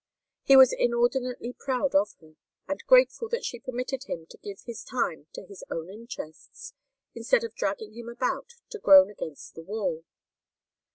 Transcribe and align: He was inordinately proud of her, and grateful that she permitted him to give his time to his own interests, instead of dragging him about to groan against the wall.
He 0.41 0.57
was 0.57 0.73
inordinately 0.73 1.53
proud 1.53 1.93
of 1.93 2.15
her, 2.21 2.33
and 2.67 2.83
grateful 2.87 3.29
that 3.29 3.45
she 3.45 3.59
permitted 3.59 4.05
him 4.05 4.25
to 4.31 4.37
give 4.39 4.61
his 4.65 4.83
time 4.83 5.27
to 5.33 5.45
his 5.45 5.63
own 5.69 5.91
interests, 5.91 6.73
instead 7.13 7.43
of 7.43 7.53
dragging 7.53 7.93
him 7.93 8.09
about 8.09 8.55
to 8.71 8.79
groan 8.79 9.11
against 9.11 9.53
the 9.53 9.61
wall. 9.61 10.03